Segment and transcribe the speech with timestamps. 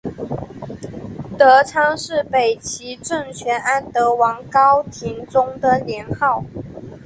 [1.37, 6.43] 德昌是北齐政权安德王高延宗的年号。